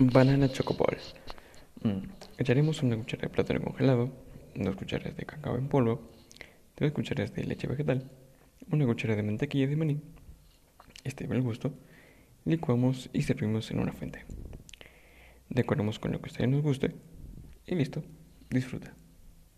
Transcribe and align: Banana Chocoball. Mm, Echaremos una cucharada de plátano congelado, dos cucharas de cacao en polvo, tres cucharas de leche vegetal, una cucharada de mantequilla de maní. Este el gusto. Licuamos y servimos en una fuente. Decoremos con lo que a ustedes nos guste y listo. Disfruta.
Banana 0.00 0.48
Chocoball. 0.48 0.96
Mm, 1.82 2.08
Echaremos 2.38 2.82
una 2.82 2.96
cucharada 2.96 3.28
de 3.28 3.34
plátano 3.34 3.60
congelado, 3.60 4.10
dos 4.54 4.74
cucharas 4.74 5.14
de 5.14 5.26
cacao 5.26 5.58
en 5.58 5.68
polvo, 5.68 6.00
tres 6.74 6.92
cucharas 6.92 7.34
de 7.34 7.44
leche 7.44 7.66
vegetal, 7.66 8.10
una 8.70 8.86
cucharada 8.86 9.18
de 9.18 9.24
mantequilla 9.24 9.66
de 9.66 9.76
maní. 9.76 10.00
Este 11.04 11.24
el 11.24 11.42
gusto. 11.42 11.74
Licuamos 12.46 13.10
y 13.12 13.22
servimos 13.22 13.70
en 13.70 13.80
una 13.80 13.92
fuente. 13.92 14.24
Decoremos 15.50 15.98
con 15.98 16.12
lo 16.12 16.20
que 16.20 16.30
a 16.30 16.32
ustedes 16.32 16.48
nos 16.48 16.62
guste 16.62 16.94
y 17.66 17.74
listo. 17.74 18.02
Disfruta. 18.48 18.94